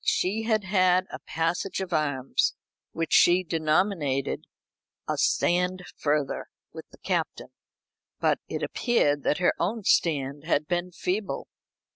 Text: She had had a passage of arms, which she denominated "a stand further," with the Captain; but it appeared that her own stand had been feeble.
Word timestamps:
She 0.03 0.41
had 0.41 0.63
had 0.63 1.05
a 1.11 1.19
passage 1.19 1.79
of 1.79 1.93
arms, 1.93 2.55
which 2.91 3.13
she 3.13 3.43
denominated 3.43 4.45
"a 5.07 5.15
stand 5.15 5.83
further," 5.95 6.47
with 6.73 6.89
the 6.89 6.97
Captain; 6.97 7.51
but 8.19 8.39
it 8.49 8.63
appeared 8.63 9.21
that 9.21 9.37
her 9.37 9.53
own 9.59 9.83
stand 9.83 10.43
had 10.43 10.67
been 10.67 10.91
feeble. 10.91 11.49